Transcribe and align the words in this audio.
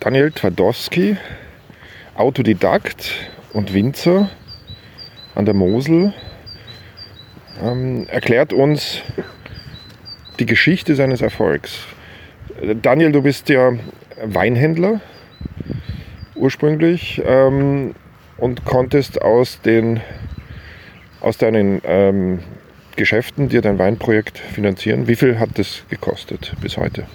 Daniel 0.00 0.32
Twardowski, 0.32 1.18
Autodidakt 2.14 3.12
und 3.52 3.74
Winzer 3.74 4.30
an 5.34 5.44
der 5.44 5.52
Mosel, 5.52 6.14
ähm, 7.62 8.06
erklärt 8.08 8.54
uns 8.54 9.02
die 10.38 10.46
Geschichte 10.46 10.94
seines 10.94 11.20
Erfolgs. 11.20 11.80
Daniel, 12.80 13.12
du 13.12 13.20
bist 13.20 13.50
ja 13.50 13.72
Weinhändler 14.24 15.02
ursprünglich 16.34 17.20
ähm, 17.26 17.94
und 18.38 18.64
konntest 18.64 19.20
aus, 19.20 19.60
den, 19.60 20.00
aus 21.20 21.36
deinen 21.36 21.82
ähm, 21.84 22.38
Geschäften 23.00 23.48
dir 23.48 23.62
dein 23.62 23.78
Weinprojekt 23.78 24.36
finanzieren. 24.36 25.08
Wie 25.08 25.16
viel 25.16 25.38
hat 25.38 25.48
das 25.54 25.84
gekostet 25.88 26.52
bis 26.60 26.76
heute? 26.76 27.06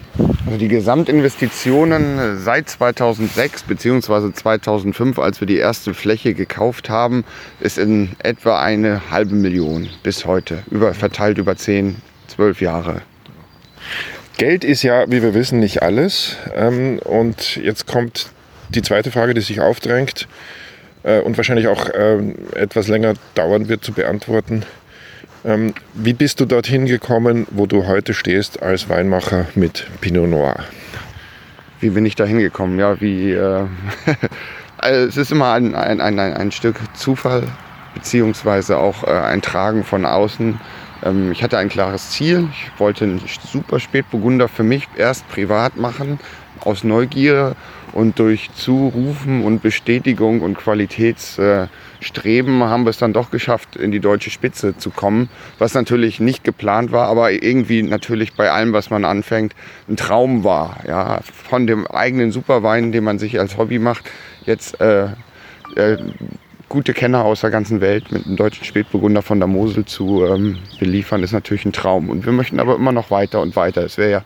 Also 0.48 0.58
die 0.58 0.68
Gesamtinvestitionen 0.68 2.40
seit 2.40 2.68
2006 2.68 3.62
bzw. 3.66 4.34
2005, 4.34 5.20
als 5.20 5.42
wir 5.42 5.46
die 5.46 5.58
erste 5.58 5.94
Fläche 5.94 6.34
gekauft 6.34 6.90
haben, 6.90 7.24
ist 7.60 7.78
in 7.78 8.10
etwa 8.24 8.60
eine 8.60 9.12
halbe 9.12 9.36
Million 9.36 9.88
bis 10.02 10.26
heute, 10.26 10.64
über, 10.72 10.96
verteilt 10.96 11.38
über 11.38 11.56
10, 11.56 11.98
12 12.30 12.62
Jahre. 12.62 13.04
Geld 14.40 14.64
ist 14.64 14.82
ja, 14.82 15.06
wie 15.08 15.22
wir 15.22 15.36
wissen, 15.36 15.60
nicht 15.60 15.84
alles. 15.84 16.36
Ähm, 16.56 16.98
und 16.98 17.58
jetzt 17.58 17.86
kommt 17.86 18.32
die 18.70 18.82
zweite 18.82 19.12
Frage, 19.12 19.36
die 19.36 19.42
sich 19.42 19.62
aufdrängt 19.62 20.28
äh, 21.04 21.20
und 21.20 21.38
wahrscheinlich 21.38 21.68
auch 21.68 21.92
ähm, 21.94 22.34
etwas 22.56 22.88
länger 22.88 23.14
dauern 23.36 23.70
wird 23.70 23.84
zu 23.84 23.94
beantworten. 23.94 24.64
Ähm, 25.46 25.76
wie 25.94 26.14
bist 26.14 26.40
du 26.40 26.46
dorthin 26.46 26.88
gekommen, 26.88 27.46
wo 27.52 27.68
du 27.68 27.86
heute 27.86 28.16
stehst 28.16 28.64
als 28.64 28.90
Weinmacher 28.90 29.46
mit 29.54 29.86
Pinot 30.02 30.28
Noir? 30.28 30.56
Wie 31.80 31.92
bin 31.92 32.04
ich 32.04 32.16
da 32.16 32.26
hingekommen? 32.26 32.80
Ja, 32.80 33.00
wie. 33.00 33.34
Äh, 33.34 33.66
also 34.80 35.08
es 35.08 35.18
ist 35.18 35.32
immer 35.32 35.54
ein, 35.54 35.76
ein, 35.76 36.02
ein, 36.02 36.20
ein 36.20 36.52
Stück 36.52 36.78
Zufall, 36.96 37.44
beziehungsweise 37.94 38.78
auch 38.78 39.04
äh, 39.04 39.12
ein 39.12 39.44
Tragen 39.44 39.84
von 39.84 40.08
außen. 40.08 40.60
Ähm, 41.04 41.32
ich 41.32 41.44
hatte 41.44 41.60
ein 41.60 41.70
klares 41.70 42.10
Ziel. 42.10 42.48
Ich 42.52 42.80
wollte 42.80 43.04
einen 43.04 43.22
super 43.52 43.80
Spätburgunder 43.80 44.48
für 44.48 44.64
mich 44.64 44.88
erst 44.98 45.30
privat 45.30 45.78
machen, 45.78 46.20
aus 46.62 46.84
Neugier 46.84 47.56
und 47.96 48.20
durch 48.20 48.52
Zurufen 48.54 49.44
und 49.44 49.62
Bestätigung 49.62 50.42
und 50.42 50.58
Qualitätsstreben 50.58 52.64
haben 52.64 52.84
wir 52.84 52.90
es 52.90 52.98
dann 52.98 53.14
doch 53.14 53.32
geschafft, 53.32 53.78
in 53.78 53.92
die 53.92 54.02
deutsche 54.02 54.30
Spitze 54.30 54.78
zu 54.78 54.90
kommen. 54.90 55.30
Was 55.60 55.74
natürlich 55.74 56.20
nicht 56.20 56.44
geplant 56.44 56.92
war, 56.92 57.08
aber 57.08 57.32
irgendwie 57.32 57.84
natürlich 57.84 58.34
bei 58.34 58.52
allem, 58.52 58.74
was 58.74 58.90
man 58.90 59.06
anfängt, 59.06 59.56
ein 59.88 59.96
Traum 59.96 60.44
war. 60.44 60.80
Ja, 60.86 61.22
von 61.24 61.68
dem 61.68 61.88
eigenen 61.88 62.32
Superwein, 62.32 62.92
den 62.92 63.06
man 63.06 63.18
sich 63.18 63.40
als 63.40 63.58
Hobby 63.58 63.80
macht, 63.80 64.04
jetzt 64.46 64.80
äh, 64.82 65.06
äh, 65.76 65.98
gute 66.68 66.94
Kenner 66.94 67.24
aus 67.24 67.42
der 67.42 67.52
ganzen 67.52 67.80
Welt 67.80 68.12
mit 68.12 68.26
einem 68.26 68.36
deutschen 68.36 68.66
Spätburgunder 68.66 69.22
von 69.22 69.40
der 69.40 69.48
Mosel 69.48 69.86
zu 69.86 70.26
ähm, 70.26 70.58
beliefern, 70.80 71.24
ist 71.24 71.32
natürlich 71.32 71.64
ein 71.64 71.72
Traum. 71.72 72.10
Und 72.10 72.26
wir 72.26 72.34
möchten 72.34 72.60
aber 72.60 72.76
immer 72.76 72.92
noch 72.92 73.12
weiter 73.12 73.40
und 73.40 73.56
weiter. 73.56 73.84
Es 73.84 73.98
wäre 73.98 74.12
ja 74.12 74.22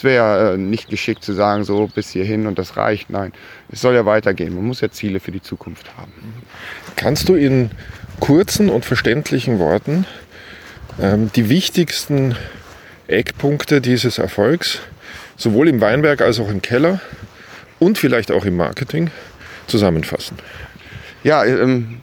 es 0.00 0.04
wäre 0.04 0.14
ja 0.14 0.52
äh, 0.54 0.56
nicht 0.56 0.88
geschickt 0.88 1.22
zu 1.22 1.34
sagen, 1.34 1.62
so 1.64 1.86
bis 1.86 2.08
hierhin 2.08 2.46
und 2.46 2.58
das 2.58 2.78
reicht. 2.78 3.10
Nein, 3.10 3.34
es 3.70 3.82
soll 3.82 3.94
ja 3.94 4.06
weitergehen. 4.06 4.54
Man 4.54 4.64
muss 4.64 4.80
ja 4.80 4.90
Ziele 4.90 5.20
für 5.20 5.30
die 5.30 5.42
Zukunft 5.42 5.94
haben. 5.98 6.10
Kannst 6.96 7.28
du 7.28 7.34
in 7.34 7.70
kurzen 8.18 8.70
und 8.70 8.86
verständlichen 8.86 9.58
Worten 9.58 10.06
ähm, 10.98 11.30
die 11.36 11.50
wichtigsten 11.50 12.34
Eckpunkte 13.08 13.82
dieses 13.82 14.16
Erfolgs, 14.16 14.78
sowohl 15.36 15.68
im 15.68 15.82
Weinberg 15.82 16.22
als 16.22 16.40
auch 16.40 16.48
im 16.48 16.62
Keller 16.62 17.02
und 17.78 17.98
vielleicht 17.98 18.30
auch 18.30 18.46
im 18.46 18.56
Marketing, 18.56 19.10
zusammenfassen? 19.66 20.38
Ja, 21.24 21.44
ähm, 21.44 22.00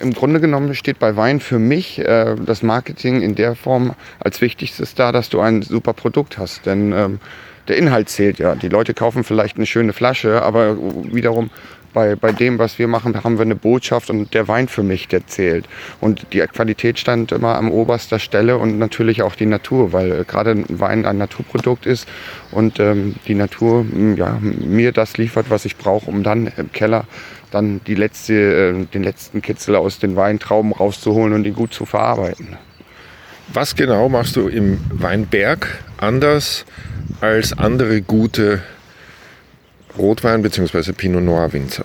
im 0.00 0.12
Grunde 0.12 0.40
genommen 0.40 0.74
steht 0.74 0.98
bei 0.98 1.16
Wein 1.16 1.40
für 1.40 1.58
mich 1.58 1.98
äh, 1.98 2.36
das 2.44 2.62
Marketing 2.62 3.22
in 3.22 3.34
der 3.34 3.54
Form 3.54 3.94
als 4.20 4.40
wichtigstes 4.40 4.94
da, 4.94 5.12
dass 5.12 5.28
du 5.28 5.40
ein 5.40 5.62
super 5.62 5.92
Produkt 5.92 6.38
hast. 6.38 6.66
Denn 6.66 6.92
ähm, 6.92 7.20
der 7.68 7.76
Inhalt 7.76 8.08
zählt 8.08 8.38
ja. 8.38 8.54
Die 8.54 8.68
Leute 8.68 8.94
kaufen 8.94 9.24
vielleicht 9.24 9.56
eine 9.56 9.66
schöne 9.66 9.92
Flasche, 9.92 10.42
aber 10.42 10.76
wiederum 11.12 11.50
bei, 11.96 12.14
bei 12.14 12.30
dem, 12.30 12.58
was 12.58 12.78
wir 12.78 12.88
machen, 12.88 13.24
haben 13.24 13.38
wir 13.38 13.46
eine 13.46 13.54
Botschaft 13.54 14.10
und 14.10 14.34
der 14.34 14.48
Wein 14.48 14.68
für 14.68 14.82
mich, 14.82 15.08
der 15.08 15.26
zählt. 15.26 15.64
Und 15.98 16.26
die 16.34 16.40
Qualität 16.40 16.98
stand 16.98 17.32
immer 17.32 17.56
an 17.56 17.70
oberster 17.70 18.18
Stelle 18.18 18.58
und 18.58 18.78
natürlich 18.78 19.22
auch 19.22 19.34
die 19.34 19.46
Natur, 19.46 19.94
weil 19.94 20.12
äh, 20.12 20.24
gerade 20.24 20.50
ein 20.50 20.66
Wein 20.68 21.06
ein 21.06 21.16
Naturprodukt 21.16 21.86
ist 21.86 22.06
und 22.52 22.78
ähm, 22.80 23.14
die 23.26 23.34
Natur 23.34 23.86
ja, 24.16 24.38
mir 24.42 24.92
das 24.92 25.16
liefert, 25.16 25.46
was 25.48 25.64
ich 25.64 25.78
brauche, 25.78 26.10
um 26.10 26.22
dann 26.22 26.52
im 26.58 26.70
Keller 26.70 27.04
dann 27.50 27.80
die 27.86 27.94
letzte, 27.94 28.34
äh, 28.34 28.84
den 28.92 29.02
letzten 29.02 29.40
Kitzel 29.40 29.74
aus 29.74 29.98
den 29.98 30.16
Weintrauben 30.16 30.72
rauszuholen 30.72 31.32
und 31.32 31.46
ihn 31.46 31.54
gut 31.54 31.72
zu 31.72 31.86
verarbeiten. 31.86 32.58
Was 33.54 33.74
genau 33.74 34.10
machst 34.10 34.36
du 34.36 34.48
im 34.48 34.80
Weinberg 34.90 35.82
anders 35.96 36.66
als 37.22 37.56
andere 37.56 38.02
gute 38.02 38.60
Rotwein- 39.98 40.42
bzw. 40.42 40.92
Pinot 40.92 41.22
Noir-Winzer? 41.22 41.84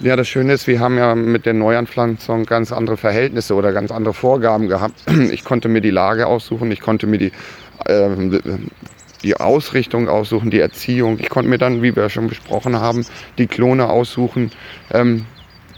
Ja, 0.00 0.14
das 0.14 0.28
Schöne 0.28 0.52
ist, 0.52 0.66
wir 0.68 0.78
haben 0.78 0.96
ja 0.96 1.14
mit 1.14 1.44
der 1.44 1.54
Neuanpflanzung 1.54 2.44
ganz 2.44 2.70
andere 2.70 2.96
Verhältnisse 2.96 3.54
oder 3.54 3.72
ganz 3.72 3.90
andere 3.90 4.14
Vorgaben 4.14 4.68
gehabt. 4.68 4.94
Ich 5.32 5.44
konnte 5.44 5.68
mir 5.68 5.80
die 5.80 5.90
Lage 5.90 6.26
aussuchen, 6.26 6.70
ich 6.70 6.80
konnte 6.80 7.06
mir 7.06 7.18
die, 7.18 7.32
äh, 7.86 8.08
die 9.22 9.36
Ausrichtung 9.36 10.08
aussuchen, 10.08 10.50
die 10.50 10.60
Erziehung. 10.60 11.18
Ich 11.18 11.28
konnte 11.28 11.50
mir 11.50 11.58
dann, 11.58 11.82
wie 11.82 11.96
wir 11.96 12.08
schon 12.10 12.28
besprochen 12.28 12.78
haben, 12.78 13.04
die 13.38 13.46
Klone 13.48 13.88
aussuchen. 13.88 14.52
Ähm, 14.92 15.26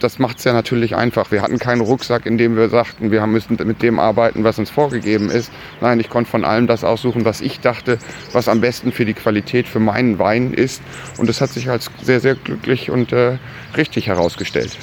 das 0.02 0.18
macht 0.18 0.38
es 0.38 0.44
ja 0.44 0.52
natürlich 0.52 0.96
einfach. 0.96 1.30
Wir 1.30 1.42
hatten 1.42 1.58
keinen 1.58 1.80
Rucksack, 1.80 2.26
in 2.26 2.38
dem 2.38 2.56
wir 2.56 2.68
sagten, 2.68 3.10
wir 3.10 3.26
müssen 3.26 3.58
mit 3.64 3.82
dem 3.82 3.98
arbeiten, 3.98 4.44
was 4.44 4.58
uns 4.58 4.70
vorgegeben 4.70 5.30
ist. 5.30 5.52
Nein, 5.80 6.00
ich 6.00 6.08
konnte 6.08 6.30
von 6.30 6.44
allem 6.44 6.66
das 6.66 6.84
aussuchen, 6.84 7.24
was 7.24 7.40
ich 7.40 7.60
dachte, 7.60 7.98
was 8.32 8.48
am 8.48 8.60
besten 8.60 8.92
für 8.92 9.04
die 9.04 9.14
Qualität 9.14 9.68
für 9.68 9.80
meinen 9.80 10.18
Wein 10.18 10.52
ist. 10.52 10.82
Und 11.18 11.28
das 11.28 11.40
hat 11.40 11.50
sich 11.50 11.68
als 11.68 11.90
sehr, 12.02 12.20
sehr 12.20 12.34
glücklich 12.34 12.90
und 12.90 13.12
äh, 13.12 13.38
richtig 13.76 14.08
herausgestellt. 14.08 14.76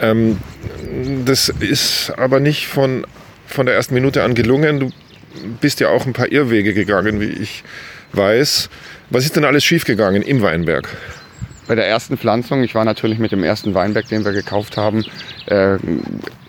Ähm, 0.00 0.38
das 1.24 1.48
ist 1.48 2.12
aber 2.16 2.40
nicht 2.40 2.66
von, 2.66 3.06
von 3.46 3.66
der 3.66 3.74
ersten 3.74 3.94
Minute 3.94 4.22
an 4.22 4.34
gelungen. 4.34 4.80
Du 4.80 4.90
bist 5.60 5.80
ja 5.80 5.88
auch 5.88 6.06
ein 6.06 6.12
paar 6.12 6.30
Irrwege 6.30 6.74
gegangen, 6.74 7.20
wie 7.20 7.30
ich 7.30 7.64
weiß. 8.12 8.68
Was 9.10 9.24
ist 9.24 9.36
denn 9.36 9.44
alles 9.44 9.64
schiefgegangen 9.64 10.22
im 10.22 10.42
Weinberg? 10.42 10.88
Bei 11.70 11.76
der 11.76 11.86
ersten 11.86 12.16
Pflanzung, 12.16 12.64
ich 12.64 12.74
war 12.74 12.84
natürlich 12.84 13.20
mit 13.20 13.30
dem 13.30 13.44
ersten 13.44 13.74
Weinberg, 13.74 14.08
den 14.08 14.24
wir 14.24 14.32
gekauft 14.32 14.76
haben, 14.76 15.04
äh, 15.46 15.76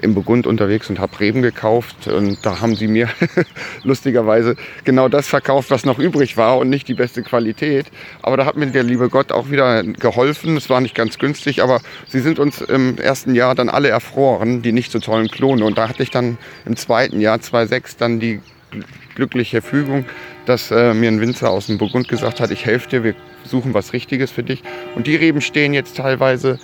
im 0.01 0.15
Burgund 0.15 0.47
unterwegs 0.47 0.89
und 0.89 0.97
habe 0.97 1.19
Reben 1.19 1.43
gekauft. 1.43 2.07
Und 2.07 2.43
da 2.43 2.59
haben 2.59 2.75
sie 2.75 2.87
mir 2.87 3.07
lustigerweise 3.83 4.55
genau 4.83 5.09
das 5.09 5.27
verkauft, 5.27 5.69
was 5.69 5.85
noch 5.85 5.99
übrig 5.99 6.37
war 6.37 6.57
und 6.57 6.71
nicht 6.71 6.87
die 6.87 6.95
beste 6.95 7.21
Qualität. 7.21 7.85
Aber 8.23 8.35
da 8.35 8.45
hat 8.47 8.57
mir 8.57 8.65
der 8.65 8.81
liebe 8.81 9.09
Gott 9.09 9.31
auch 9.31 9.51
wieder 9.51 9.83
geholfen. 9.83 10.57
Es 10.57 10.71
war 10.71 10.81
nicht 10.81 10.95
ganz 10.95 11.19
günstig, 11.19 11.61
aber 11.61 11.81
sie 12.07 12.19
sind 12.19 12.39
uns 12.39 12.59
im 12.59 12.97
ersten 12.97 13.35
Jahr 13.35 13.53
dann 13.53 13.69
alle 13.69 13.89
erfroren, 13.89 14.63
die 14.63 14.71
nicht 14.71 14.91
so 14.91 14.97
tollen 14.97 15.27
Klone. 15.27 15.65
Und 15.65 15.77
da 15.77 15.87
hatte 15.87 16.01
ich 16.01 16.09
dann 16.09 16.39
im 16.65 16.75
zweiten 16.77 17.21
Jahr, 17.21 17.39
2006, 17.39 17.97
dann 17.97 18.19
die 18.19 18.39
glückliche 19.15 19.61
Fügung, 19.61 20.05
dass 20.45 20.71
äh, 20.71 20.93
mir 20.93 21.09
ein 21.09 21.21
Winzer 21.21 21.49
aus 21.49 21.67
dem 21.67 21.77
Burgund 21.77 22.07
gesagt 22.07 22.39
hat, 22.39 22.51
ich 22.51 22.65
helfe 22.65 22.89
dir, 22.89 23.03
wir 23.03 23.15
suchen 23.43 23.73
was 23.73 23.93
Richtiges 23.93 24.31
für 24.31 24.43
dich. 24.43 24.63
Und 24.95 25.07
die 25.07 25.15
Reben 25.15 25.41
stehen 25.41 25.73
jetzt 25.73 25.97
teilweise 25.97 26.59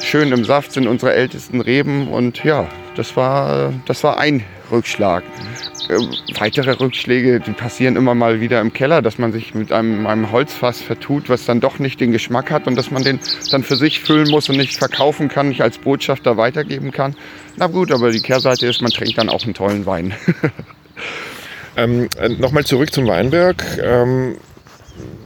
schön 0.00 0.32
im 0.32 0.44
Saft, 0.44 0.72
sind 0.72 0.86
unsere 0.86 1.14
ältesten 1.14 1.60
Reben. 1.60 2.08
Und 2.08 2.44
ja, 2.44 2.68
das 2.96 3.16
war, 3.16 3.72
das 3.86 4.02
war 4.04 4.18
ein 4.18 4.44
Rückschlag. 4.70 5.22
Äh, 5.88 5.98
weitere 6.38 6.72
Rückschläge, 6.72 7.40
die 7.40 7.52
passieren 7.52 7.96
immer 7.96 8.14
mal 8.14 8.40
wieder 8.40 8.60
im 8.60 8.72
Keller, 8.72 9.02
dass 9.02 9.18
man 9.18 9.32
sich 9.32 9.54
mit 9.54 9.72
einem, 9.72 10.06
einem 10.06 10.32
Holzfass 10.32 10.80
vertut, 10.80 11.28
was 11.28 11.44
dann 11.44 11.60
doch 11.60 11.78
nicht 11.78 12.00
den 12.00 12.12
Geschmack 12.12 12.50
hat 12.50 12.66
und 12.66 12.76
dass 12.76 12.90
man 12.90 13.04
den 13.04 13.20
dann 13.50 13.62
für 13.62 13.76
sich 13.76 14.00
füllen 14.00 14.30
muss 14.30 14.48
und 14.48 14.56
nicht 14.56 14.76
verkaufen 14.76 15.28
kann, 15.28 15.48
nicht 15.48 15.62
als 15.62 15.78
Botschafter 15.78 16.36
weitergeben 16.36 16.90
kann. 16.90 17.14
Na 17.56 17.66
gut, 17.66 17.92
aber 17.92 18.10
die 18.10 18.20
Kehrseite 18.20 18.66
ist, 18.66 18.82
man 18.82 18.90
trinkt 18.90 19.18
dann 19.18 19.28
auch 19.28 19.44
einen 19.44 19.54
tollen 19.54 19.86
Wein. 19.86 20.14
ähm, 21.76 22.08
äh, 22.18 22.28
Nochmal 22.28 22.64
zurück 22.64 22.92
zum 22.92 23.06
Weinberg. 23.06 23.64
Ähm, 23.82 24.36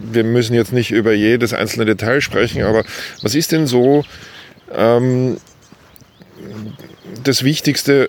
wir 0.00 0.24
müssen 0.24 0.54
jetzt 0.54 0.72
nicht 0.72 0.90
über 0.90 1.12
jedes 1.12 1.52
einzelne 1.52 1.84
Detail 1.84 2.20
sprechen, 2.20 2.62
aber 2.62 2.84
was 3.22 3.34
ist 3.34 3.52
denn 3.52 3.66
so 3.66 4.04
ähm, 4.74 5.38
das 7.24 7.42
Wichtigste, 7.42 8.08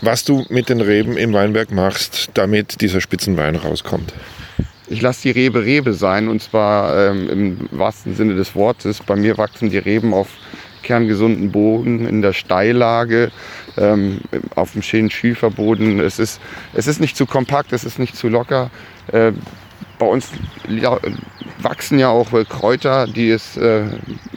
was 0.00 0.24
du 0.24 0.44
mit 0.48 0.68
den 0.68 0.80
Reben 0.80 1.16
im 1.16 1.32
Weinberg 1.32 1.70
machst, 1.70 2.30
damit 2.34 2.80
dieser 2.80 3.00
Spitzenwein 3.00 3.56
rauskommt? 3.56 4.12
Ich 4.88 5.02
lasse 5.02 5.22
die 5.22 5.30
Rebe 5.32 5.64
Rebe 5.64 5.92
sein 5.94 6.28
und 6.28 6.42
zwar 6.42 7.10
ähm, 7.10 7.28
im 7.28 7.68
wahrsten 7.72 8.14
Sinne 8.14 8.36
des 8.36 8.54
Wortes. 8.54 9.00
Bei 9.04 9.16
mir 9.16 9.36
wachsen 9.36 9.70
die 9.70 9.78
Reben 9.78 10.14
auf 10.14 10.28
kerngesunden 10.86 11.50
Boden 11.50 12.06
in 12.06 12.22
der 12.22 12.32
Steillage, 12.32 13.32
ähm, 13.76 14.20
auf 14.54 14.72
dem 14.72 14.82
schönen 14.82 15.10
Schieferboden. 15.10 15.98
Es 15.98 16.18
ist, 16.18 16.40
es 16.74 16.86
ist 16.86 17.00
nicht 17.00 17.16
zu 17.16 17.26
kompakt, 17.26 17.72
es 17.72 17.84
ist 17.84 17.98
nicht 17.98 18.16
zu 18.16 18.28
locker. 18.28 18.70
Äh, 19.12 19.32
bei 19.98 20.06
uns 20.06 20.30
wachsen 21.58 21.98
ja 21.98 22.08
auch 22.08 22.30
Kräuter, 22.48 23.06
die 23.06 23.30
es 23.30 23.56
äh, 23.56 23.84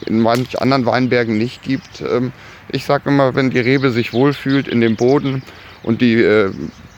in 0.06 0.20
manch 0.20 0.60
anderen 0.60 0.86
Weinbergen 0.86 1.38
nicht 1.38 1.62
gibt. 1.62 2.00
Ähm, 2.00 2.32
ich 2.72 2.84
sage 2.84 3.10
immer, 3.10 3.34
wenn 3.34 3.50
die 3.50 3.60
Rebe 3.60 3.90
sich 3.90 4.12
wohlfühlt 4.12 4.66
in 4.66 4.80
dem 4.80 4.96
Boden 4.96 5.42
und 5.82 6.00
die, 6.00 6.14
äh, 6.14 6.50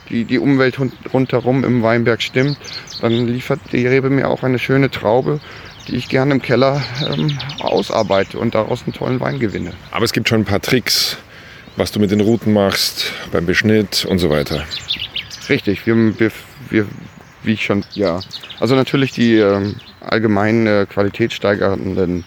die, 0.08 0.24
die 0.24 0.38
Umwelt 0.38 0.78
rundherum 1.12 1.64
im 1.64 1.82
Weinberg 1.82 2.22
stimmt, 2.22 2.56
dann 3.00 3.26
liefert 3.26 3.60
die 3.72 3.86
Rebe 3.86 4.08
mir 4.08 4.28
auch 4.28 4.42
eine 4.42 4.58
schöne 4.58 4.90
Traube, 4.90 5.40
die 5.88 5.96
ich 5.96 6.08
gerne 6.08 6.34
im 6.34 6.42
Keller 6.42 6.82
ähm, 7.06 7.38
ausarbeite 7.60 8.38
und 8.38 8.54
daraus 8.54 8.82
einen 8.84 8.92
tollen 8.92 9.20
Wein 9.20 9.38
gewinne. 9.38 9.72
Aber 9.90 10.04
es 10.04 10.12
gibt 10.12 10.28
schon 10.28 10.42
ein 10.42 10.44
paar 10.44 10.60
Tricks, 10.60 11.16
was 11.76 11.92
du 11.92 12.00
mit 12.00 12.10
den 12.10 12.20
Routen 12.20 12.52
machst, 12.52 13.12
beim 13.30 13.46
Beschnitt 13.46 14.04
und 14.04 14.18
so 14.18 14.30
weiter. 14.30 14.64
Richtig, 15.48 15.86
wir, 15.86 16.18
wir, 16.18 16.30
wir 16.70 16.86
wie 17.42 17.52
ich 17.52 17.64
schon, 17.64 17.84
ja. 17.94 18.20
Also 18.60 18.74
natürlich 18.74 19.12
die 19.12 19.36
äh, 19.36 19.74
allgemeinen 20.00 20.66
äh, 20.66 20.86
qualitätssteigernden 20.88 22.24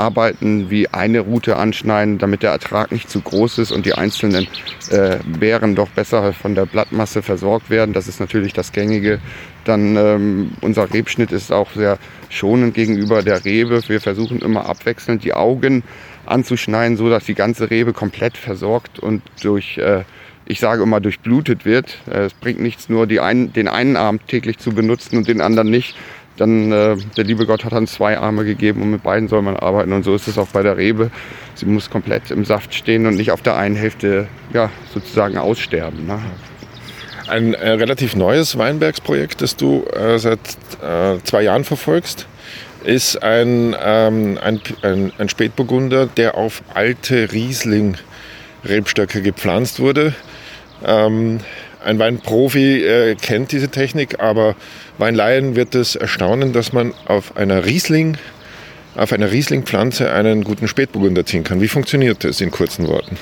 Arbeiten 0.00 0.70
wie 0.70 0.88
eine 0.88 1.20
Route 1.20 1.56
anschneiden, 1.56 2.18
damit 2.18 2.42
der 2.42 2.50
Ertrag 2.50 2.90
nicht 2.90 3.10
zu 3.10 3.20
groß 3.20 3.58
ist 3.58 3.70
und 3.70 3.84
die 3.84 3.92
einzelnen 3.92 4.48
äh, 4.90 5.18
Beeren 5.38 5.74
doch 5.74 5.90
besser 5.90 6.32
von 6.32 6.54
der 6.54 6.66
Blattmasse 6.66 7.22
versorgt 7.22 7.68
werden. 7.68 7.92
Das 7.92 8.08
ist 8.08 8.18
natürlich 8.18 8.54
das 8.54 8.72
Gängige. 8.72 9.20
Dann 9.64 9.96
ähm, 9.96 10.52
unser 10.62 10.92
Rebschnitt 10.92 11.32
ist 11.32 11.52
auch 11.52 11.70
sehr 11.72 11.98
schonend 12.30 12.74
gegenüber 12.74 13.22
der 13.22 13.44
Rebe. 13.44 13.82
Wir 13.86 14.00
versuchen 14.00 14.40
immer 14.40 14.66
abwechselnd 14.66 15.22
die 15.22 15.34
Augen 15.34 15.82
anzuschneiden, 16.24 16.96
so 16.96 17.10
dass 17.10 17.24
die 17.24 17.34
ganze 17.34 17.70
Rebe 17.70 17.92
komplett 17.92 18.36
versorgt 18.36 18.98
und 18.98 19.22
durch 19.42 19.76
äh, 19.78 20.04
ich 20.50 20.58
sage 20.58 20.82
immer, 20.82 21.00
durchblutet 21.00 21.64
wird. 21.64 21.98
Äh, 22.10 22.24
es 22.24 22.34
bringt 22.34 22.60
nichts, 22.60 22.88
nur 22.88 23.06
ein, 23.22 23.52
den 23.52 23.68
einen 23.68 23.96
Arm 23.96 24.18
täglich 24.26 24.58
zu 24.58 24.72
benutzen 24.72 25.16
und 25.16 25.28
den 25.28 25.40
anderen 25.40 25.70
nicht. 25.70 25.96
Dann, 26.40 26.72
äh, 26.72 26.96
der 27.18 27.24
liebe 27.24 27.44
Gott 27.44 27.66
hat 27.66 27.72
dann 27.72 27.86
zwei 27.86 28.16
Arme 28.16 28.46
gegeben 28.46 28.80
und 28.80 28.90
mit 28.90 29.02
beiden 29.02 29.28
soll 29.28 29.42
man 29.42 29.56
arbeiten. 29.56 29.92
Und 29.92 30.04
so 30.04 30.14
ist 30.14 30.26
es 30.26 30.38
auch 30.38 30.48
bei 30.48 30.62
der 30.62 30.78
Rebe. 30.78 31.10
Sie 31.54 31.66
muss 31.66 31.90
komplett 31.90 32.30
im 32.30 32.46
Saft 32.46 32.72
stehen 32.72 33.04
und 33.04 33.16
nicht 33.16 33.30
auf 33.30 33.42
der 33.42 33.56
einen 33.56 33.76
Hälfte 33.76 34.26
ja, 34.54 34.70
sozusagen 34.94 35.36
aussterben. 35.36 36.06
Ne? 36.06 36.18
Ein 37.28 37.52
äh, 37.52 37.72
relativ 37.72 38.16
neues 38.16 38.56
Weinbergsprojekt, 38.56 39.42
das 39.42 39.54
du 39.54 39.84
äh, 39.92 40.18
seit 40.18 40.38
äh, 40.82 41.18
zwei 41.24 41.42
Jahren 41.42 41.64
verfolgst, 41.64 42.26
ist 42.84 43.22
ein, 43.22 43.76
ähm, 43.78 44.38
ein, 44.42 44.62
ein, 44.80 45.12
ein 45.18 45.28
Spätburgunder, 45.28 46.06
der 46.06 46.38
auf 46.38 46.62
alte 46.72 47.30
Riesling-Rebstöcke 47.32 49.20
gepflanzt 49.20 49.78
wurde. 49.78 50.14
Ähm, 50.86 51.40
ein 51.84 51.98
Weinprofi 51.98 52.84
äh, 52.84 53.14
kennt 53.14 53.52
diese 53.52 53.68
Technik, 53.68 54.20
aber 54.20 54.54
Weinlaien 54.98 55.56
wird 55.56 55.74
es 55.74 55.96
erstaunen, 55.96 56.52
dass 56.52 56.72
man 56.72 56.92
auf 57.06 57.36
einer 57.36 57.64
Riesling, 57.64 58.16
auf 58.96 59.12
einer 59.12 59.30
Riesling-Pflanze 59.30 60.12
einen 60.12 60.44
guten 60.44 60.68
Spätburgunder 60.68 61.24
ziehen 61.24 61.44
kann. 61.44 61.60
Wie 61.60 61.68
funktioniert 61.68 62.24
das 62.24 62.40
in 62.40 62.50
kurzen 62.50 62.86
Worten? 62.88 63.16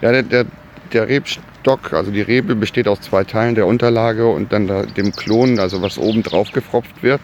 Ja, 0.00 0.12
der, 0.12 0.22
der, 0.22 0.46
der 0.92 1.08
Rebstock, 1.08 1.92
also 1.92 2.10
die 2.10 2.22
Rebe 2.22 2.54
besteht 2.54 2.88
aus 2.88 3.00
zwei 3.00 3.24
Teilen, 3.24 3.54
der 3.54 3.66
Unterlage 3.66 4.26
und 4.26 4.52
dann 4.52 4.66
da, 4.66 4.82
dem 4.82 5.12
Klon, 5.12 5.58
also 5.58 5.82
was 5.82 5.98
oben 5.98 6.22
drauf 6.22 6.52
gefropft 6.52 7.02
wird. 7.02 7.20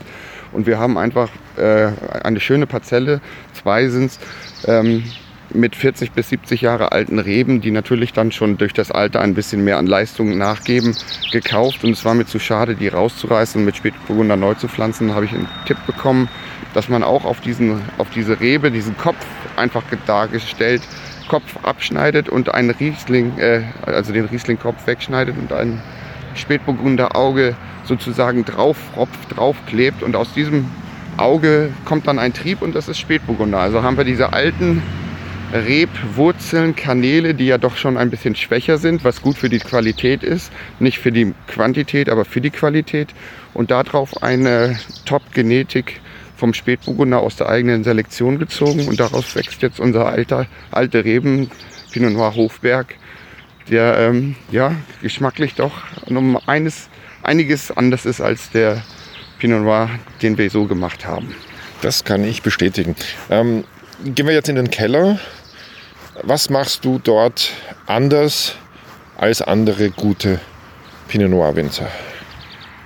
Und 0.53 0.67
wir 0.67 0.79
haben 0.79 0.97
einfach 0.97 1.29
äh, 1.57 1.89
eine 2.23 2.41
schöne 2.41 2.67
Parzelle, 2.67 3.21
zwei 3.61 3.89
sind 3.89 4.13
es, 4.13 4.19
ähm, 4.67 5.05
mit 5.55 5.77
40 5.77 6.13
bis 6.13 6.29
70 6.29 6.61
Jahre 6.61 6.93
alten 6.93 7.19
Reben, 7.19 7.61
die 7.61 7.71
natürlich 7.71 8.13
dann 8.13 8.33
schon 8.33 8.59
durch 8.59 8.73
das 8.73 8.91
Alter 8.91 9.21
ein 9.21 9.35
bisschen 9.35 9.65
mehr 9.65 9.79
an 9.79 9.87
Leistung 9.87 10.37
nachgeben, 10.37 10.97
gekauft. 11.33 11.85
Und 11.85 11.91
es 11.91 12.05
war 12.05 12.15
mir 12.15 12.27
zu 12.27 12.39
schade, 12.39 12.75
die 12.75 12.89
rauszureißen 12.89 13.61
und 13.61 13.65
mit 13.65 13.77
Spätburgunder 13.77 14.37
neu 14.37 14.55
zu 14.55 14.69
pflanzen. 14.69 15.15
Habe 15.15 15.25
ich 15.25 15.33
einen 15.33 15.49
Tipp 15.67 15.79
bekommen, 15.87 16.29
dass 16.75 16.89
man 16.89 17.03
auch 17.03 17.25
auf, 17.25 17.41
diesen, 17.41 17.81
auf 17.99 18.11
diese 18.11 18.41
Rebe, 18.41 18.71
diesen 18.71 18.97
Kopf 18.97 19.25
einfach 19.57 19.83
dargestellt, 20.07 20.83
Kopf 21.29 21.57
abschneidet 21.63 22.29
und 22.29 22.55
einen 22.55 22.71
Riesling, 22.71 23.39
äh, 23.39 23.63
also 23.85 24.13
den 24.13 24.27
Riesling-Kopf 24.27 24.87
wegschneidet 24.87 25.37
und 25.39 25.53
ein 25.53 25.81
Spätburgunder 26.35 27.17
Auge 27.17 27.57
sozusagen 27.85 28.45
drauf 28.45 28.77
draufklebt. 29.29 30.03
Und 30.03 30.17
aus 30.17 30.33
diesem 30.33 30.71
Auge 31.17 31.71
kommt 31.85 32.07
dann 32.07 32.19
ein 32.19 32.33
Trieb 32.33 32.63
und 32.63 32.75
das 32.75 32.89
ist 32.89 32.99
Spätburgunder. 32.99 33.59
Also 33.59 33.83
haben 33.83 33.97
wir 33.97 34.05
diese 34.05 34.33
alten 34.33 34.83
Rebwurzeln, 35.53 36.77
Kanäle, 36.77 37.35
die 37.35 37.47
ja 37.47 37.59
doch 37.59 37.77
schon 37.77 37.97
ein 37.97 38.11
bisschen 38.11 38.37
schwächer 38.37 38.79
sind, 38.79 39.05
was 39.05 39.23
gut 39.23 39.39
für 39.39 39.49
die 39.49 39.59
Qualität 39.59 40.23
ist. 40.23 40.53
Nicht 40.79 40.99
für 40.99 41.13
die 41.13 41.35
Quantität, 41.47 42.09
aber 42.09 42.25
für 42.25 42.41
die 42.41 42.51
Qualität. 42.51 43.09
Und 43.55 43.71
darauf 43.71 44.23
eine 44.23 44.79
Top-Genetik 45.07 46.01
vom 46.37 46.55
Spätburgunder 46.55 47.21
aus 47.21 47.37
der 47.37 47.49
eigenen 47.49 47.83
Selektion 47.83 48.39
gezogen. 48.39 48.89
Und 48.89 49.01
daraus 49.01 49.35
wächst 49.35 49.63
jetzt 49.63 49.81
unser 49.81 50.07
alter, 50.07 50.47
alte 50.71 51.05
Reben, 51.05 51.51
Pinot 51.93 52.13
Noir 52.13 52.35
Hofberg, 52.35 52.95
der 53.71 53.99
ähm, 53.99 54.37
ja, 54.51 54.75
geschmacklich 55.03 55.55
doch 55.55 55.73
um 56.07 56.39
eines, 56.47 56.89
einiges 57.23 57.71
anders 57.71 58.07
ist 58.07 58.21
als 58.21 58.51
der 58.51 58.83
Pinot 59.39 59.63
Noir, 59.63 59.91
den 60.23 60.37
wir 60.37 60.51
so 60.51 60.67
gemacht 60.67 61.07
haben. 61.07 61.35
Das 61.81 62.05
kann 62.05 62.25
ich 62.25 62.43
bestätigen. 62.43 62.97
Ähm, 63.31 63.65
gehen 64.05 64.27
wir 64.27 64.35
jetzt 64.35 64.49
in 64.49 64.57
den 64.57 64.71
Keller. 64.71 65.19
Was 66.23 66.51
machst 66.51 66.85
du 66.85 66.99
dort 66.99 67.53
anders 67.87 68.57
als 69.17 69.41
andere 69.41 69.91
gute 69.91 70.41
Pinot 71.07 71.31
Noir 71.31 71.55
Winzer? 71.55 71.87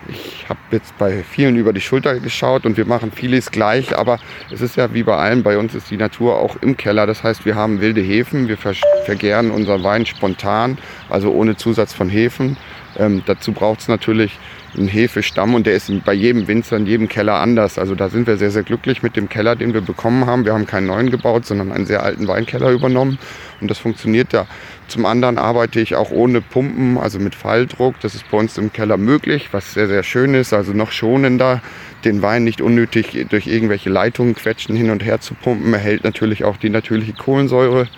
Ich 0.08 0.46
habe 0.50 0.60
jetzt 0.70 0.98
bei 0.98 1.22
vielen 1.22 1.56
über 1.56 1.72
die 1.72 1.80
Schulter 1.80 2.20
geschaut 2.20 2.66
und 2.66 2.76
wir 2.76 2.84
machen 2.84 3.10
vieles 3.10 3.50
gleich, 3.50 3.96
aber 3.96 4.18
es 4.50 4.60
ist 4.60 4.76
ja 4.76 4.92
wie 4.92 5.02
bei 5.02 5.16
allen, 5.16 5.42
bei 5.42 5.56
uns 5.56 5.74
ist 5.74 5.90
die 5.90 5.96
Natur 5.96 6.36
auch 6.36 6.56
im 6.60 6.76
Keller. 6.76 7.06
Das 7.06 7.22
heißt, 7.22 7.46
wir 7.46 7.54
haben 7.54 7.80
wilde 7.80 8.02
Hefen, 8.02 8.48
wir 8.48 8.58
vergären 9.06 9.50
unseren 9.50 9.82
Wein 9.82 10.04
spontan, 10.04 10.76
also 11.08 11.32
ohne 11.32 11.56
Zusatz 11.56 11.94
von 11.94 12.10
Hefen. 12.10 12.58
Ähm, 12.98 13.22
dazu 13.24 13.52
braucht 13.52 13.80
es 13.80 13.88
natürlich 13.88 14.38
einen 14.76 14.88
Hefestamm 14.88 15.54
und 15.54 15.66
der 15.66 15.74
ist 15.74 15.90
bei 16.04 16.14
jedem 16.14 16.48
Winzer 16.48 16.76
in 16.76 16.86
jedem 16.86 17.08
Keller 17.08 17.34
anders. 17.34 17.78
Also 17.78 17.94
da 17.94 18.08
sind 18.08 18.26
wir 18.26 18.36
sehr, 18.36 18.50
sehr 18.50 18.62
glücklich 18.62 19.02
mit 19.02 19.16
dem 19.16 19.28
Keller, 19.28 19.56
den 19.56 19.74
wir 19.74 19.82
bekommen 19.82 20.26
haben. 20.26 20.44
Wir 20.44 20.54
haben 20.54 20.66
keinen 20.66 20.86
neuen 20.86 21.10
gebaut, 21.10 21.44
sondern 21.44 21.72
einen 21.72 21.86
sehr 21.86 22.02
alten 22.02 22.26
Weinkeller 22.26 22.70
übernommen 22.70 23.18
und 23.60 23.70
das 23.70 23.78
funktioniert 23.78 24.32
da. 24.32 24.46
Zum 24.88 25.06
anderen 25.06 25.38
arbeite 25.38 25.80
ich 25.80 25.94
auch 25.94 26.10
ohne 26.10 26.40
Pumpen, 26.40 26.98
also 26.98 27.18
mit 27.18 27.34
Falldruck. 27.34 27.98
Das 28.00 28.14
ist 28.14 28.30
bei 28.30 28.38
uns 28.38 28.58
im 28.58 28.72
Keller 28.72 28.96
möglich, 28.96 29.48
was 29.52 29.72
sehr, 29.72 29.88
sehr 29.88 30.02
schön 30.02 30.34
ist, 30.34 30.52
also 30.52 30.72
noch 30.72 30.92
schonender. 30.92 31.62
Den 32.04 32.20
Wein 32.20 32.44
nicht 32.44 32.60
unnötig 32.60 33.26
durch 33.30 33.46
irgendwelche 33.46 33.88
Leitungen 33.88 34.34
quetschen 34.34 34.76
hin 34.76 34.90
und 34.90 35.04
her 35.04 35.20
zu 35.20 35.34
pumpen. 35.34 35.72
Erhält 35.72 36.04
natürlich 36.04 36.44
auch 36.44 36.56
die 36.56 36.68
natürliche 36.68 37.12
Kohlensäure, 37.12 37.88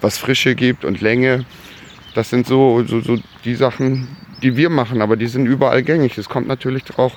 was 0.00 0.18
Frische 0.18 0.54
gibt 0.54 0.84
und 0.84 1.00
Länge. 1.00 1.46
Das 2.14 2.30
sind 2.30 2.46
so, 2.46 2.84
so, 2.84 3.00
so 3.00 3.18
die 3.44 3.54
Sachen, 3.54 4.08
die 4.42 4.56
wir 4.56 4.70
machen, 4.70 5.02
aber 5.02 5.16
die 5.16 5.26
sind 5.26 5.46
überall 5.46 5.82
gängig. 5.82 6.18
Es 6.18 6.28
kommt 6.28 6.48
natürlich 6.48 6.84
darauf 6.84 7.12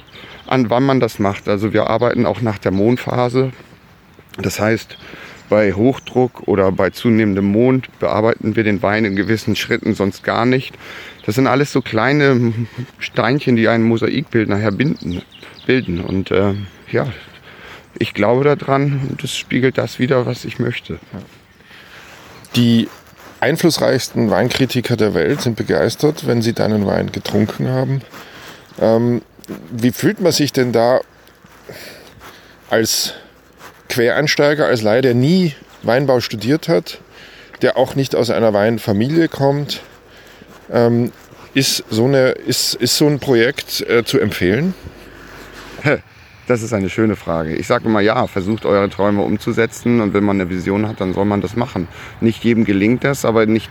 an, 0.48 0.70
wann 0.70 0.84
man 0.84 1.00
das 1.00 1.20
macht. 1.20 1.48
Also 1.48 1.74
wir 1.74 1.90
arbeiten 1.90 2.26
auch 2.26 2.42
nach 2.42 2.58
der 2.58 2.72
Mondphase. 2.72 3.52
Das 4.38 4.60
heißt, 4.60 4.98
bei 5.50 5.74
Hochdruck 5.74 6.48
oder 6.48 6.72
bei 6.72 6.92
zunehmendem 6.92 7.46
Mond 7.46 7.88
bearbeiten 8.00 8.56
wir 8.56 8.64
den 8.64 8.82
Wein 8.82 9.06
in 9.06 9.16
gewissen 9.16 9.56
Schritten, 9.56 9.96
sonst 9.96 10.24
gar 10.24 10.46
nicht. 10.46 10.78
Das 11.26 11.36
sind 11.36 11.48
alles 11.48 11.72
so 11.72 11.82
kleine 11.82 12.54
Steinchen, 13.00 13.56
die 13.56 13.68
ein 13.68 13.84
Mosaikbild 13.84 14.48
nachher 14.48 14.72
binden, 14.72 15.22
bilden. 15.66 16.02
Und 16.02 16.32
äh, 16.32 16.54
ja, 16.92 17.08
ich 17.98 18.14
glaube 18.14 18.44
daran 18.44 19.02
und 19.10 19.24
es 19.24 19.36
spiegelt 19.36 19.78
das 19.78 20.00
wieder, 20.00 20.26
was 20.26 20.46
ich 20.46 20.60
möchte. 20.60 21.00
Die 22.56 22.88
einflussreichsten 23.40 24.30
Weinkritiker 24.30 24.98
der 24.98 25.14
Welt 25.14 25.42
sind 25.42 25.56
begeistert, 25.56 26.28
wenn 26.28 26.42
sie 26.42 26.54
deinen 26.54 26.86
Wein 26.86 27.12
getrunken 27.12 27.70
haben. 27.70 28.02
Ähm, 28.80 29.22
wie 29.72 29.92
fühlt 29.92 30.22
man 30.22 30.32
sich 30.32 30.54
denn 30.54 30.72
da 30.72 31.02
als 32.70 33.14
Quereinsteiger, 33.88 34.66
als 34.66 34.82
Laie, 34.82 35.02
der 35.02 35.16
nie 35.16 35.56
Weinbau 35.84 36.20
studiert 36.20 36.68
hat, 36.68 37.00
der 37.62 37.78
auch 37.78 37.96
nicht 37.96 38.16
aus 38.16 38.30
einer 38.30 38.54
Weinfamilie 38.54 39.28
kommt? 39.28 39.82
Ähm, 40.72 41.12
ist, 41.54 41.84
so 41.90 42.06
eine, 42.06 42.30
ist, 42.30 42.76
ist 42.76 42.98
so 42.98 43.08
ein 43.08 43.20
Projekt 43.20 43.82
äh, 43.90 44.04
zu 44.04 44.20
empfehlen? 44.20 44.76
Das 46.50 46.64
ist 46.64 46.74
eine 46.74 46.90
schöne 46.90 47.16
Frage. 47.16 47.56
Ich 47.56 47.68
sage 47.68 47.86
immer, 47.86 48.00
ja, 48.00 48.26
versucht 48.26 48.66
eure 48.66 48.90
Träume 48.90 49.22
umzusetzen 49.22 50.02
und 50.02 50.16
wenn 50.16 50.24
man 50.24 50.42
eine 50.42 50.50
Vision 50.50 50.88
hat, 50.88 51.00
dann 51.00 51.14
soll 51.14 51.26
man 51.26 51.42
das 51.42 51.56
machen. 51.56 51.88
Nicht 52.22 52.44
jedem 52.44 52.66
gelingt 52.66 53.04
das, 53.04 53.24
aber 53.24 53.46
nicht, 53.46 53.70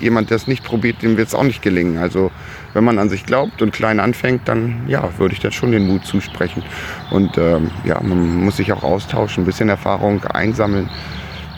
jemand, 0.00 0.30
der 0.30 0.38
es 0.38 0.46
nicht 0.46 0.64
probiert, 0.64 1.02
dem 1.02 1.18
wird 1.18 1.28
es 1.28 1.34
auch 1.34 1.42
nicht 1.42 1.60
gelingen. 1.60 1.98
Also 1.98 2.30
wenn 2.72 2.82
man 2.82 2.98
an 2.98 3.10
sich 3.10 3.26
glaubt 3.26 3.60
und 3.60 3.74
klein 3.74 4.00
anfängt, 4.00 4.48
dann 4.48 4.84
ja, 4.88 5.10
würde 5.18 5.34
ich 5.34 5.40
das 5.40 5.54
schon 5.54 5.70
den 5.70 5.86
Mut 5.86 6.06
zusprechen. 6.06 6.62
Und 7.10 7.36
ähm, 7.36 7.70
ja, 7.84 8.00
man 8.00 8.42
muss 8.42 8.56
sich 8.56 8.72
auch 8.72 8.82
austauschen, 8.82 9.42
ein 9.42 9.46
bisschen 9.46 9.68
Erfahrung 9.68 10.24
einsammeln. 10.24 10.88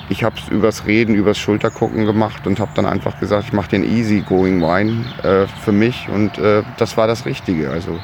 Ich 0.08 0.24
habe 0.24 0.34
es 0.36 0.48
übers 0.48 0.84
Reden, 0.84 1.14
übers 1.14 1.38
Schultergucken 1.38 2.06
gemacht 2.06 2.44
und 2.48 2.58
habe 2.58 2.72
dann 2.74 2.86
einfach 2.86 3.20
gesagt, 3.20 3.44
ich 3.46 3.52
mache 3.52 3.70
den 3.70 3.84
Easy 3.84 4.24
Going 4.28 4.60
Wine 4.62 5.04
äh, 5.22 5.46
für 5.64 5.70
mich 5.70 6.08
und 6.12 6.38
äh, 6.38 6.64
das 6.76 6.96
war 6.96 7.06
das 7.06 7.24
Richtige. 7.24 7.70
Also 7.70 8.00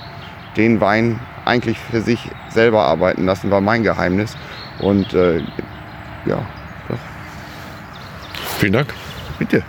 den 0.56 0.80
Wein 0.80 1.18
eigentlich 1.48 1.78
für 1.78 2.02
sich 2.02 2.30
selber 2.50 2.84
arbeiten 2.84 3.24
lassen, 3.24 3.50
war 3.50 3.60
mein 3.60 3.82
Geheimnis. 3.82 4.36
Und 4.78 5.14
äh, 5.14 5.42
ja, 6.26 6.46
Vielen 8.58 8.72
Dank. 8.72 8.92
bitte. 9.38 9.62